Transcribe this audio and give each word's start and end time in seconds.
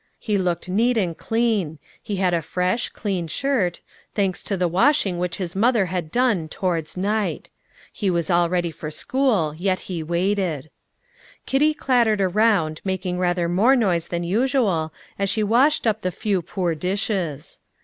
He 0.17 0.35
looked 0.39 0.67
neat 0.67 0.97
and 0.97 1.15
clean; 1.15 1.77
he 2.01 2.15
had 2.15 2.33
a 2.33 2.41
fresh, 2.41 2.89
clean 2.89 3.27
shirt, 3.27 3.81
thanks 4.15 4.41
to 4.41 4.57
the 4.57 4.67
washing 4.67 5.19
which 5.19 5.37
his 5.37 5.55
mother 5.55 5.85
had 5.93 6.11
done 6.11 6.47
"towards 6.49 6.97
night." 6.97 7.51
He 7.93 8.09
was 8.09 8.27
all 8.27 8.49
ready 8.49 8.71
for 8.71 8.89
school, 8.89 9.53
yet 9.55 9.81
he 9.91 10.01
waited. 10.01 10.71
Kitty 11.45 11.75
clattered 11.75 12.19
around, 12.19 12.81
making 12.83 13.19
rather 13.19 13.47
more 13.47 13.75
noise 13.75 14.07
even 14.07 14.23
than 14.23 14.27
usual, 14.29 14.91
as 15.19 15.29
she 15.29 15.43
washed 15.43 15.85
up 15.85 16.01
the 16.01 16.11
few 16.11 16.41
poor 16.41 16.73
dishes. 16.73 17.59